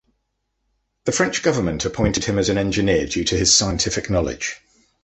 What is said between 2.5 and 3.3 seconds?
engineer due